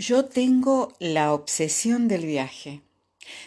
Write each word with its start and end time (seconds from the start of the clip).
Yo 0.00 0.26
tengo 0.26 0.92
la 1.00 1.32
obsesión 1.32 2.06
del 2.06 2.24
viaje. 2.24 2.82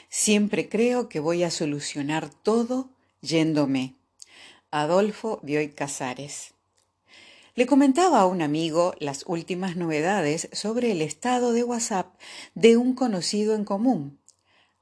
Siempre 0.09 0.67
creo 0.67 1.07
que 1.07 1.21
voy 1.21 1.43
a 1.43 1.49
solucionar 1.49 2.29
todo 2.29 2.89
yéndome. 3.21 3.95
Adolfo 4.69 5.39
Bioy 5.43 5.69
Casares. 5.69 6.53
Le 7.55 7.65
comentaba 7.67 8.19
a 8.19 8.25
un 8.25 8.41
amigo 8.41 8.95
las 8.99 9.23
últimas 9.27 9.77
novedades 9.77 10.49
sobre 10.51 10.91
el 10.91 11.01
estado 11.01 11.53
de 11.53 11.63
WhatsApp 11.63 12.19
de 12.53 12.75
un 12.75 12.95
conocido 12.95 13.55
en 13.55 13.63
común. 13.63 14.19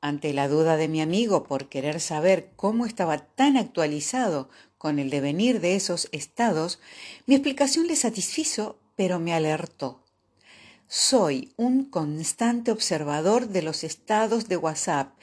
Ante 0.01 0.33
la 0.33 0.47
duda 0.47 0.75
de 0.75 0.87
mi 0.87 1.01
amigo 1.01 1.43
por 1.43 1.69
querer 1.69 1.99
saber 1.99 2.49
cómo 2.55 2.87
estaba 2.87 3.19
tan 3.19 3.57
actualizado 3.57 4.49
con 4.79 4.97
el 4.97 5.11
devenir 5.11 5.61
de 5.61 5.75
esos 5.75 6.09
estados, 6.13 6.79
mi 7.27 7.35
explicación 7.35 7.85
le 7.85 7.95
satisfizo, 7.95 8.79
pero 8.95 9.19
me 9.19 9.35
alertó. 9.35 10.03
Soy 10.91 11.53
un 11.55 11.85
constante 11.85 12.71
observador 12.71 13.49
de 13.49 13.61
los 13.61 13.83
estados 13.83 14.47
de 14.47 14.57
WhatsApp, 14.57 15.13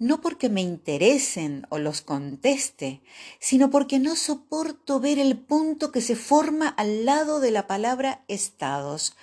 no 0.00 0.20
porque 0.20 0.48
me 0.48 0.62
interesen 0.62 1.64
o 1.68 1.78
los 1.78 2.00
conteste, 2.00 3.02
sino 3.38 3.70
porque 3.70 4.00
no 4.00 4.16
soporto 4.16 4.98
ver 4.98 5.20
el 5.20 5.38
punto 5.38 5.92
que 5.92 6.00
se 6.00 6.16
forma 6.16 6.66
al 6.66 7.04
lado 7.04 7.38
de 7.38 7.52
la 7.52 7.68
palabra 7.68 8.24
estados. 8.26 9.14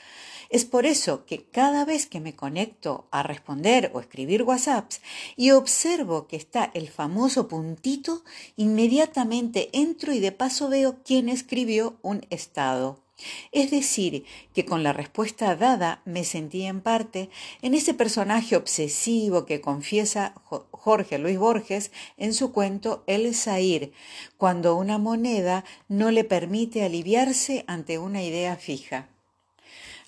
Es 0.49 0.63
por 0.63 0.85
eso 0.85 1.25
que 1.25 1.43
cada 1.43 1.83
vez 1.83 2.05
que 2.05 2.21
me 2.21 2.33
conecto 2.33 3.09
a 3.11 3.21
responder 3.21 3.91
o 3.93 3.99
escribir 3.99 4.43
WhatsApps 4.43 5.01
y 5.35 5.51
observo 5.51 6.27
que 6.27 6.37
está 6.37 6.71
el 6.73 6.87
famoso 6.87 7.49
puntito, 7.49 8.23
inmediatamente 8.55 9.67
entro 9.73 10.13
y 10.13 10.21
de 10.21 10.31
paso 10.31 10.69
veo 10.69 11.03
quién 11.03 11.27
escribió 11.27 11.99
un 12.03 12.25
estado. 12.29 13.08
Es 13.51 13.71
decir, 13.71 14.25
que 14.53 14.65
con 14.65 14.83
la 14.83 14.93
respuesta 14.93 15.55
dada 15.55 16.01
me 16.05 16.23
sentí 16.23 16.65
en 16.65 16.81
parte 16.81 17.29
en 17.61 17.73
ese 17.73 17.93
personaje 17.93 18.55
obsesivo 18.55 19.45
que 19.45 19.61
confiesa 19.61 20.33
Jorge 20.71 21.17
Luis 21.17 21.37
Borges 21.37 21.91
en 22.17 22.33
su 22.33 22.51
cuento 22.51 23.03
El 23.07 23.33
Zair, 23.35 23.91
cuando 24.37 24.75
una 24.75 24.97
moneda 24.97 25.65
no 25.87 26.11
le 26.11 26.23
permite 26.23 26.83
aliviarse 26.83 27.63
ante 27.67 27.97
una 27.97 28.23
idea 28.23 28.55
fija. 28.55 29.09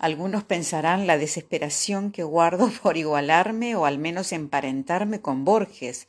Algunos 0.01 0.43
pensarán 0.43 1.05
la 1.05 1.19
desesperación 1.19 2.11
que 2.11 2.23
guardo 2.23 2.71
por 2.81 2.97
igualarme 2.97 3.75
o 3.75 3.85
al 3.85 3.99
menos 3.99 4.31
emparentarme 4.31 5.21
con 5.21 5.45
Borges, 5.45 6.07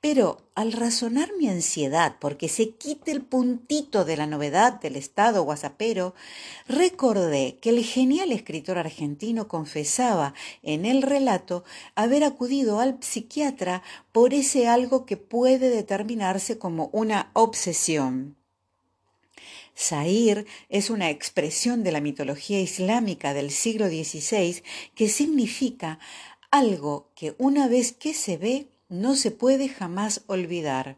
pero 0.00 0.38
al 0.54 0.72
razonar 0.72 1.28
mi 1.38 1.46
ansiedad 1.46 2.16
porque 2.18 2.48
se 2.48 2.70
quite 2.70 3.10
el 3.12 3.20
puntito 3.20 4.06
de 4.06 4.16
la 4.16 4.26
novedad 4.26 4.80
del 4.80 4.96
estado 4.96 5.42
guasapero, 5.42 6.14
recordé 6.66 7.58
que 7.60 7.68
el 7.68 7.84
genial 7.84 8.32
escritor 8.32 8.78
argentino 8.78 9.48
confesaba 9.48 10.32
en 10.62 10.86
el 10.86 11.02
relato 11.02 11.62
haber 11.94 12.24
acudido 12.24 12.80
al 12.80 12.96
psiquiatra 13.02 13.82
por 14.12 14.32
ese 14.32 14.66
algo 14.66 15.04
que 15.04 15.18
puede 15.18 15.68
determinarse 15.68 16.56
como 16.56 16.88
una 16.94 17.30
obsesión. 17.34 18.38
Zahir 19.76 20.46
es 20.68 20.90
una 20.90 21.10
expresión 21.10 21.84
de 21.84 21.92
la 21.92 22.00
mitología 22.00 22.60
islámica 22.60 23.34
del 23.34 23.50
siglo 23.50 23.88
XVI 23.88 24.62
que 24.94 25.08
significa 25.08 25.98
algo 26.50 27.10
que 27.14 27.34
una 27.38 27.68
vez 27.68 27.92
que 27.92 28.14
se 28.14 28.36
ve 28.36 28.68
no 28.88 29.16
se 29.16 29.30
puede 29.30 29.68
jamás 29.68 30.22
olvidar. 30.26 30.96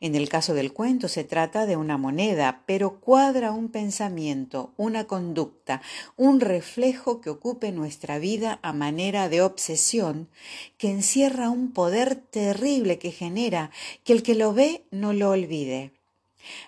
En 0.00 0.14
el 0.14 0.28
caso 0.28 0.54
del 0.54 0.72
cuento 0.72 1.08
se 1.08 1.22
trata 1.22 1.66
de 1.66 1.76
una 1.76 1.98
moneda, 1.98 2.62
pero 2.66 2.98
cuadra 2.98 3.52
un 3.52 3.68
pensamiento, 3.68 4.72
una 4.76 5.06
conducta, 5.06 5.82
un 6.16 6.40
reflejo 6.40 7.20
que 7.20 7.30
ocupe 7.30 7.70
nuestra 7.70 8.18
vida 8.18 8.58
a 8.62 8.72
manera 8.72 9.28
de 9.28 9.42
obsesión, 9.42 10.28
que 10.78 10.90
encierra 10.90 11.50
un 11.50 11.72
poder 11.72 12.16
terrible 12.16 12.98
que 12.98 13.10
genera 13.10 13.70
que 14.02 14.14
el 14.14 14.22
que 14.22 14.34
lo 14.34 14.54
ve 14.54 14.84
no 14.90 15.12
lo 15.12 15.30
olvide. 15.30 15.92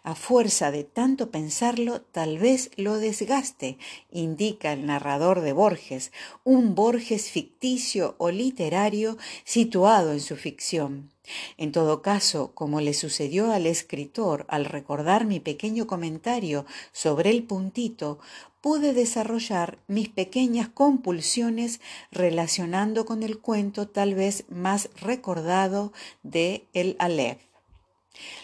A 0.02 0.14
fuerza 0.14 0.70
de 0.70 0.84
tanto 0.84 1.30
pensarlo, 1.30 2.00
tal 2.00 2.38
vez 2.38 2.70
lo 2.76 2.98
desgaste, 2.98 3.78
indica 4.10 4.72
el 4.72 4.86
narrador 4.86 5.40
de 5.40 5.52
Borges, 5.52 6.12
un 6.44 6.74
Borges 6.74 7.30
ficticio 7.30 8.14
o 8.18 8.30
literario 8.30 9.16
situado 9.44 10.12
en 10.12 10.20
su 10.20 10.36
ficción. 10.36 11.10
En 11.56 11.70
todo 11.72 12.02
caso, 12.02 12.50
como 12.54 12.80
le 12.80 12.94
sucedió 12.94 13.52
al 13.52 13.66
escritor 13.66 14.44
al 14.48 14.64
recordar 14.64 15.24
mi 15.24 15.40
pequeño 15.40 15.86
comentario 15.86 16.66
sobre 16.92 17.30
el 17.30 17.44
puntito, 17.44 18.18
pude 18.60 18.92
desarrollar 18.92 19.78
mis 19.88 20.08
pequeñas 20.08 20.68
compulsiones 20.68 21.80
relacionando 22.10 23.04
con 23.04 23.22
el 23.22 23.38
cuento 23.38 23.88
tal 23.88 24.14
vez 24.14 24.44
más 24.48 24.88
recordado 25.00 25.92
de 26.22 26.66
El 26.72 26.96
Aleph. 26.98 27.51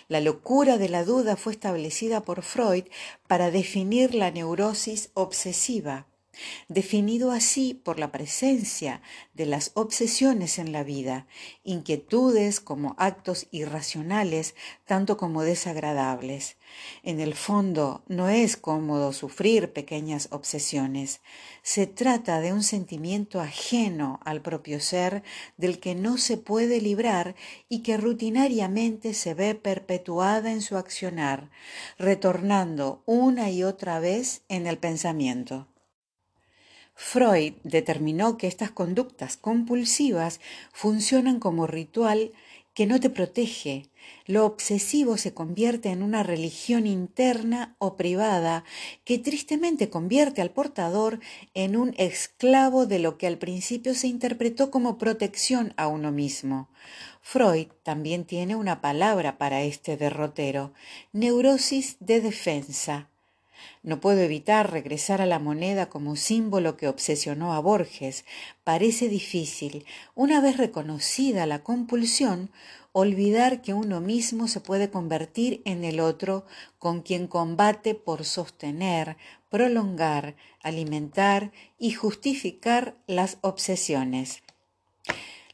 La 0.08 0.20
locura 0.20 0.78
de 0.78 0.88
la 0.88 1.04
duda 1.04 1.36
fue 1.36 1.52
establecida 1.52 2.24
por 2.24 2.42
Freud 2.42 2.84
para 3.26 3.50
definir 3.50 4.14
la 4.14 4.30
neurosis 4.30 5.10
obsesiva 5.14 6.07
definido 6.68 7.32
así 7.32 7.74
por 7.74 7.98
la 7.98 8.12
presencia 8.12 9.02
de 9.34 9.46
las 9.46 9.70
obsesiones 9.74 10.58
en 10.58 10.72
la 10.72 10.84
vida, 10.84 11.26
inquietudes 11.64 12.60
como 12.60 12.94
actos 12.98 13.46
irracionales, 13.50 14.54
tanto 14.84 15.16
como 15.16 15.42
desagradables. 15.42 16.56
En 17.02 17.20
el 17.20 17.34
fondo, 17.34 18.02
no 18.08 18.28
es 18.28 18.56
cómodo 18.56 19.12
sufrir 19.12 19.72
pequeñas 19.72 20.28
obsesiones. 20.32 21.20
Se 21.62 21.86
trata 21.86 22.40
de 22.40 22.52
un 22.52 22.62
sentimiento 22.62 23.40
ajeno 23.40 24.20
al 24.24 24.42
propio 24.42 24.80
ser 24.80 25.22
del 25.56 25.80
que 25.80 25.94
no 25.94 26.18
se 26.18 26.36
puede 26.36 26.80
librar 26.80 27.34
y 27.68 27.82
que 27.82 27.96
rutinariamente 27.96 29.14
se 29.14 29.34
ve 29.34 29.54
perpetuada 29.54 30.50
en 30.52 30.62
su 30.62 30.76
accionar, 30.76 31.50
retornando 31.98 33.02
una 33.06 33.50
y 33.50 33.62
otra 33.62 34.00
vez 34.00 34.42
en 34.48 34.66
el 34.66 34.78
pensamiento. 34.78 35.67
Freud 37.00 37.54
determinó 37.62 38.36
que 38.36 38.48
estas 38.48 38.72
conductas 38.72 39.36
compulsivas 39.36 40.40
funcionan 40.72 41.38
como 41.38 41.68
ritual 41.68 42.32
que 42.74 42.86
no 42.86 42.98
te 42.98 43.08
protege. 43.08 43.86
Lo 44.26 44.44
obsesivo 44.44 45.16
se 45.16 45.32
convierte 45.32 45.90
en 45.90 46.02
una 46.02 46.24
religión 46.24 46.88
interna 46.88 47.76
o 47.78 47.96
privada 47.96 48.64
que 49.04 49.16
tristemente 49.16 49.88
convierte 49.88 50.42
al 50.42 50.50
portador 50.50 51.20
en 51.54 51.76
un 51.76 51.94
esclavo 51.98 52.84
de 52.84 52.98
lo 52.98 53.16
que 53.16 53.28
al 53.28 53.38
principio 53.38 53.94
se 53.94 54.08
interpretó 54.08 54.72
como 54.72 54.98
protección 54.98 55.74
a 55.76 55.86
uno 55.86 56.10
mismo. 56.10 56.68
Freud 57.22 57.68
también 57.84 58.24
tiene 58.24 58.56
una 58.56 58.80
palabra 58.80 59.38
para 59.38 59.62
este 59.62 59.96
derrotero, 59.96 60.72
neurosis 61.12 61.96
de 62.00 62.20
defensa. 62.20 63.08
No 63.82 64.00
puedo 64.00 64.20
evitar 64.20 64.70
regresar 64.70 65.20
a 65.20 65.26
la 65.26 65.38
moneda 65.38 65.88
como 65.88 66.16
símbolo 66.16 66.76
que 66.76 66.88
obsesionó 66.88 67.54
a 67.54 67.60
Borges. 67.60 68.24
Parece 68.64 69.08
difícil, 69.08 69.84
una 70.14 70.40
vez 70.40 70.56
reconocida 70.56 71.46
la 71.46 71.62
compulsión, 71.62 72.50
olvidar 72.92 73.62
que 73.62 73.74
uno 73.74 74.00
mismo 74.00 74.48
se 74.48 74.60
puede 74.60 74.90
convertir 74.90 75.62
en 75.64 75.84
el 75.84 76.00
otro 76.00 76.46
con 76.78 77.02
quien 77.02 77.26
combate 77.26 77.94
por 77.94 78.24
sostener, 78.24 79.16
prolongar, 79.50 80.36
alimentar 80.62 81.52
y 81.78 81.92
justificar 81.92 82.96
las 83.06 83.38
obsesiones. 83.42 84.42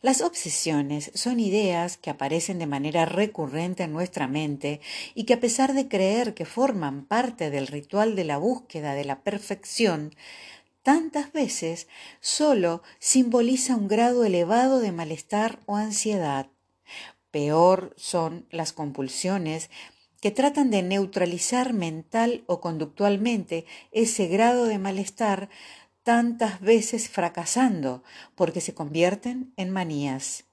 Las 0.05 0.21
obsesiones 0.21 1.11
son 1.15 1.41
ideas 1.41 1.97
que 1.97 2.11
aparecen 2.11 2.59
de 2.59 2.67
manera 2.67 3.07
recurrente 3.07 3.85
en 3.85 3.95
nuestra 3.95 4.29
mente 4.29 4.83
y 5.15 5.25
que 5.25 5.33
a 5.33 5.41
pesar 5.41 5.73
de 5.73 5.89
creer 5.89 6.35
que 6.35 6.45
forman 6.45 7.07
parte 7.07 7.49
del 7.49 7.67
ritual 7.67 8.15
de 8.15 8.25
la 8.25 8.37
búsqueda 8.37 8.93
de 8.93 9.07
la 9.07 9.23
perfección, 9.23 10.15
tantas 10.83 11.33
veces 11.33 11.89
solo 12.21 12.83
simboliza 12.99 13.77
un 13.77 13.89
grado 13.89 14.27
elevado 14.27 14.81
de 14.81 14.93
malestar 14.93 15.61
o 15.65 15.77
ansiedad. 15.77 16.49
Peor 17.31 17.95
son 17.97 18.45
las 18.50 18.75
compulsiones 18.75 19.71
que 20.21 20.31
tratan 20.31 20.71
de 20.71 20.83
neutralizar 20.83 21.73
mental 21.73 22.45
o 22.47 22.61
conductualmente 22.61 23.65
ese 23.91 24.27
grado 24.27 24.67
de 24.67 24.79
malestar 24.79 25.49
tantas 26.05 26.61
veces 26.61 27.09
fracasando 27.09 28.05
porque 28.37 28.61
se 28.61 28.75
convierten 28.75 29.53
en 29.56 29.71
manías. 29.71 30.45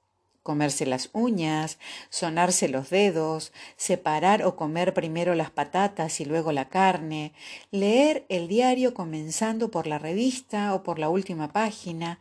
Comerse 0.43 0.87
las 0.87 1.11
uñas, 1.13 1.77
sonarse 2.09 2.67
los 2.67 2.89
dedos, 2.89 3.51
separar 3.75 4.43
o 4.43 4.55
comer 4.55 4.95
primero 4.95 5.35
las 5.35 5.51
patatas 5.51 6.19
y 6.19 6.25
luego 6.25 6.51
la 6.51 6.67
carne, 6.67 7.33
leer 7.69 8.25
el 8.27 8.47
diario 8.47 8.95
comenzando 8.95 9.69
por 9.69 9.85
la 9.85 9.99
revista 9.99 10.73
o 10.73 10.81
por 10.81 10.97
la 10.97 11.09
última 11.09 11.53
página, 11.53 12.19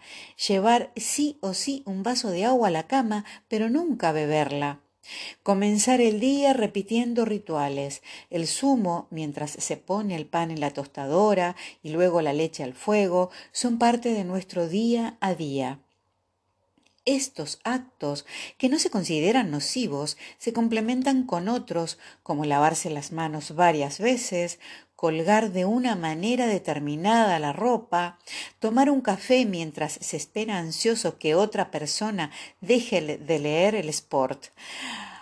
llevar 0.49 0.93
sí 0.97 1.39
o 1.41 1.55
sí 1.55 1.83
un 1.87 2.03
vaso 2.03 2.31
de 2.31 2.45
agua 2.45 2.69
a 2.69 2.73
la 2.73 2.87
cama, 2.87 3.25
pero 3.49 3.71
nunca 3.71 4.13
beberla, 4.13 4.81
Comenzar 5.43 6.01
el 6.01 6.21
día 6.21 6.53
repitiendo 6.53 7.25
rituales. 7.25 8.03
El 8.31 8.47
zumo, 8.47 9.09
mientras 9.11 9.51
se 9.51 9.77
pone 9.77 10.17
el 10.17 10.27
pan 10.27 10.51
en 10.51 10.61
la 10.61 10.71
tostadora 10.71 11.57
y 11.83 11.91
luego 11.91 12.23
la 12.23 12.33
leche 12.33 12.63
al 12.63 12.75
fuego, 12.75 13.31
son 13.53 13.79
parte 13.79 14.13
de 14.13 14.25
nuestro 14.25 14.69
día 14.69 15.17
a 15.21 15.35
día. 15.35 15.81
Estos 17.11 17.59
actos, 17.65 18.25
que 18.57 18.69
no 18.69 18.79
se 18.79 18.89
consideran 18.89 19.51
nocivos, 19.51 20.17
se 20.39 20.53
complementan 20.53 21.25
con 21.25 21.49
otros, 21.49 21.99
como 22.23 22.45
lavarse 22.45 22.89
las 22.89 23.11
manos 23.11 23.57
varias 23.57 23.99
veces, 23.99 24.61
colgar 24.95 25.51
de 25.51 25.65
una 25.65 25.97
manera 25.97 26.47
determinada 26.47 27.41
la 27.41 27.53
ropa, 27.53 28.21
tomar 28.61 28.91
un 28.91 29.01
café 29.01 29.45
mientras 29.45 29.95
se 29.95 30.17
espera 30.17 30.59
ansioso 30.59 31.19
que 31.19 31.35
otra 31.35 31.73
persona 31.73 32.31
deje 32.61 33.19
de 33.19 33.39
leer 33.41 33.75
el 33.75 33.89
sport, 33.89 34.45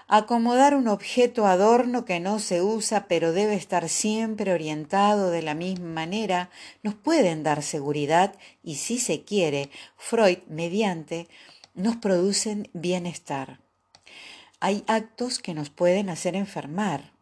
acomodar 0.09 0.75
un 0.75 0.89
objeto 0.89 1.47
adorno 1.47 2.05
que 2.05 2.21
no 2.21 2.39
se 2.39 2.61
usa 2.61 3.07
pero 3.09 3.33
debe 3.33 3.55
estar 3.55 3.89
siempre 3.89 4.53
orientado 4.53 5.31
de 5.31 5.41
la 5.41 5.55
misma 5.55 5.89
manera, 5.89 6.51
nos 6.83 6.95
pueden 6.95 7.43
dar 7.43 7.63
seguridad 7.63 8.35
y 8.63 8.75
si 8.75 8.99
se 8.99 9.23
quiere, 9.23 9.71
Freud 9.97 10.39
mediante, 10.49 11.29
nos 11.79 11.97
producen 11.97 12.69
bienestar. 12.75 13.61
Hay 14.61 14.83
actos 14.89 15.39
que 15.39 15.55
nos 15.55 15.71
pueden 15.71 16.11
hacer 16.11 16.35
enfermar. 16.35 17.13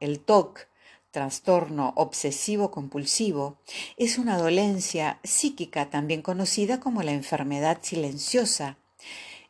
El 0.00 0.18
TOC, 0.18 0.66
trastorno 1.12 1.92
obsesivo 1.96 2.70
compulsivo, 2.70 3.58
es 3.96 4.18
una 4.18 4.36
dolencia 4.36 5.20
psíquica 5.22 5.90
también 5.90 6.22
conocida 6.22 6.80
como 6.80 7.02
la 7.02 7.12
enfermedad 7.12 7.78
silenciosa. 7.82 8.76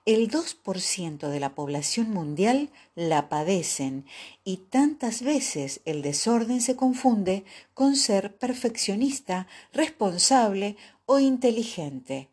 El 0.06 0.30
2% 0.30 1.28
de 1.28 1.40
la 1.40 1.54
población 1.54 2.10
mundial 2.10 2.70
la 2.94 3.28
padecen 3.28 4.04
y 4.44 4.58
tantas 4.58 5.22
veces 5.22 5.80
el 5.84 6.02
desorden 6.02 6.60
se 6.60 6.76
confunde 6.76 7.44
con 7.74 7.96
ser 7.96 8.36
perfeccionista, 8.36 9.46
responsable 9.72 10.76
o 11.06 11.18
inteligente. 11.18 12.29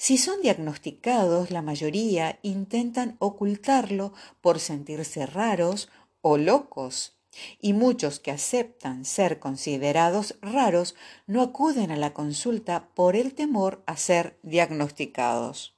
Si 0.00 0.16
son 0.16 0.40
diagnosticados, 0.42 1.50
la 1.50 1.60
mayoría 1.60 2.38
intentan 2.42 3.16
ocultarlo 3.18 4.12
por 4.40 4.60
sentirse 4.60 5.26
raros 5.26 5.88
o 6.20 6.38
locos. 6.38 7.18
Y 7.60 7.72
muchos 7.72 8.20
que 8.20 8.30
aceptan 8.30 9.04
ser 9.04 9.40
considerados 9.40 10.36
raros 10.40 10.94
no 11.26 11.42
acuden 11.42 11.90
a 11.90 11.96
la 11.96 12.14
consulta 12.14 12.90
por 12.94 13.16
el 13.16 13.34
temor 13.34 13.82
a 13.86 13.96
ser 13.96 14.38
diagnosticados. 14.44 15.74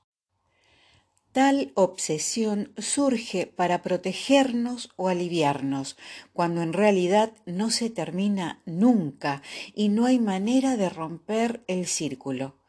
Tal 1.33 1.73
obsesión 1.75 2.75
surge 2.77 3.47
para 3.47 3.81
protegernos 3.81 4.91
o 4.97 5.09
aliviarnos, 5.09 5.97
cuando 6.35 6.61
en 6.61 6.75
realidad 6.75 7.33
no 7.47 7.71
se 7.71 7.89
termina 7.89 8.61
nunca 8.67 9.41
y 9.75 9.89
no 9.89 10.05
hay 10.05 10.19
manera 10.19 10.77
de 10.77 10.91
romper 10.91 11.65
el 11.69 11.87
círculo. 11.87 12.60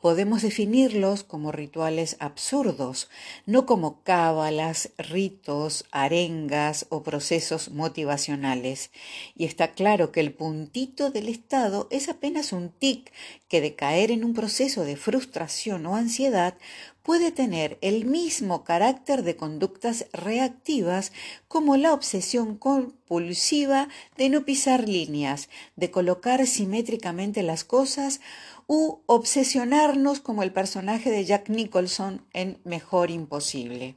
Podemos 0.00 0.42
definirlos 0.42 1.24
como 1.24 1.52
rituales 1.52 2.16
absurdos, 2.18 3.08
no 3.46 3.66
como 3.66 4.02
cábalas, 4.02 4.90
ritos, 4.98 5.84
arengas 5.90 6.86
o 6.88 7.02
procesos 7.02 7.70
motivacionales. 7.70 8.90
Y 9.36 9.44
está 9.44 9.72
claro 9.72 10.12
que 10.12 10.20
el 10.20 10.32
puntito 10.32 11.10
del 11.10 11.28
estado 11.28 11.88
es 11.90 12.08
apenas 12.08 12.52
un 12.52 12.70
tic 12.70 13.12
que 13.48 13.60
de 13.60 13.74
caer 13.74 14.10
en 14.10 14.24
un 14.24 14.34
proceso 14.34 14.84
de 14.84 14.96
frustración 14.96 15.86
o 15.86 15.96
ansiedad 15.96 16.54
puede 17.02 17.32
tener 17.32 17.78
el 17.80 18.04
mismo 18.04 18.64
carácter 18.64 19.22
de 19.22 19.36
conductas 19.36 20.06
reactivas 20.12 21.12
como 21.48 21.76
la 21.76 21.92
obsesión 21.92 22.56
compulsiva 22.56 23.88
de 24.16 24.28
no 24.28 24.44
pisar 24.44 24.88
líneas, 24.88 25.48
de 25.76 25.90
colocar 25.90 26.46
simétricamente 26.46 27.42
las 27.42 27.64
cosas 27.64 28.20
u 28.66 29.00
obsesionarnos 29.06 30.20
como 30.20 30.42
el 30.42 30.52
personaje 30.52 31.10
de 31.10 31.24
Jack 31.24 31.48
Nicholson 31.48 32.24
en 32.32 32.58
Mejor 32.64 33.10
Imposible. 33.10 33.96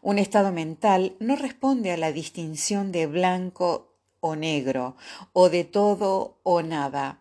Un 0.00 0.18
estado 0.18 0.52
mental 0.52 1.16
no 1.18 1.36
responde 1.36 1.92
a 1.92 1.96
la 1.96 2.12
distinción 2.12 2.92
de 2.92 3.06
blanco 3.06 3.92
o 4.20 4.36
negro, 4.36 4.96
o 5.32 5.48
de 5.48 5.64
todo 5.64 6.38
o 6.42 6.62
nada. 6.62 7.20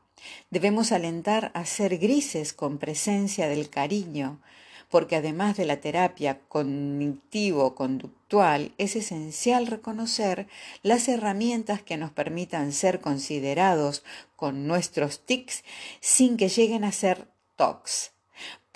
Debemos 0.49 0.91
alentar 0.91 1.51
a 1.53 1.65
ser 1.65 1.97
grises 1.97 2.53
con 2.53 2.77
presencia 2.77 3.47
del 3.47 3.69
cariño, 3.69 4.39
porque 4.89 5.17
además 5.17 5.57
de 5.57 5.65
la 5.65 5.81
terapia 5.81 6.39
cognitivo-conductual, 6.47 8.71
es 8.77 8.95
esencial 8.95 9.67
reconocer 9.67 10.47
las 10.83 11.07
herramientas 11.07 11.81
que 11.81 11.97
nos 11.97 12.11
permitan 12.11 12.71
ser 12.71 13.01
considerados 13.01 14.03
con 14.35 14.67
nuestros 14.67 15.21
tics 15.21 15.63
sin 15.99 16.37
que 16.37 16.49
lleguen 16.49 16.83
a 16.83 16.91
ser 16.91 17.27
tocs. 17.55 18.11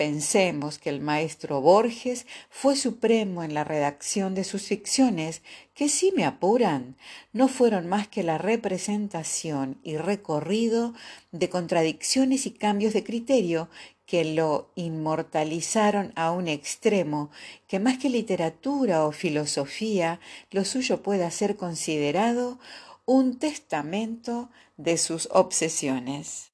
Pensemos 0.01 0.80
que 0.80 0.89
el 0.89 1.00
maestro 1.00 1.62
Borges 1.62 2.25
fue 2.50 2.75
supremo 2.75 3.44
en 3.44 3.53
la 3.53 3.63
redacción 3.63 4.33
de 4.33 4.44
sus 4.44 4.63
ficciones, 4.63 5.44
que 5.75 5.89
si 5.89 6.12
me 6.12 6.25
apuran, 6.25 6.95
no 7.33 7.48
fueron 7.48 7.86
más 7.86 8.07
que 8.07 8.24
la 8.24 8.39
representación 8.39 9.77
y 9.83 9.98
recorrido 9.98 10.95
de 11.31 11.51
contradicciones 11.51 12.48
y 12.48 12.50
cambios 12.50 12.94
de 12.94 13.03
criterio 13.03 13.69
que 14.07 14.25
lo 14.25 14.71
inmortalizaron 14.74 16.13
a 16.15 16.31
un 16.31 16.48
extremo 16.48 17.30
que 17.68 17.77
más 17.77 18.00
que 18.00 18.09
literatura 18.09 19.06
o 19.06 19.12
filosofía, 19.12 20.19
lo 20.50 20.65
suyo 20.65 21.03
pueda 21.03 21.30
ser 21.30 21.57
considerado 21.57 22.57
un 23.06 23.38
testamento 23.38 24.50
de 24.77 24.98
sus 24.98 25.30
obsesiones. 25.31 26.50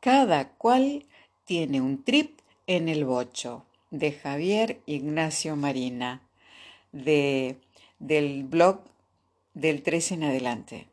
Cada 0.00 0.48
cual 0.48 1.06
tiene 1.52 1.82
un 1.82 2.02
trip 2.02 2.38
en 2.66 2.88
el 2.88 3.04
bocho, 3.04 3.66
de 3.90 4.12
Javier 4.12 4.80
Ignacio 4.86 5.54
Marina, 5.54 6.22
de, 6.92 7.58
del 7.98 8.44
blog 8.44 8.80
del 9.52 9.82
13 9.82 10.14
en 10.14 10.24
adelante. 10.24 10.86